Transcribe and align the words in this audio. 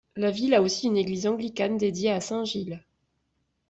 La 0.15 0.31
ville 0.31 0.55
a 0.55 0.63
aussi 0.63 0.87
une 0.87 0.97
église 0.97 1.27
anglicane 1.27 1.77
dédiée 1.77 2.09
à 2.11 2.21
St 2.21 2.43
Giles. 2.45 2.83